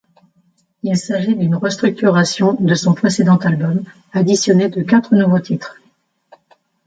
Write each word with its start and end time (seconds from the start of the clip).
Il 0.81 0.97
s'agit 0.97 1.35
d'une 1.35 1.53
restructuration 1.53 2.53
de 2.59 2.73
son 2.73 2.95
précédent 2.95 3.37
album 3.37 3.83
additionnée 4.13 4.67
de 4.67 4.81
quatre 4.81 5.13
nouveaux 5.13 5.37
titres. 5.37 5.79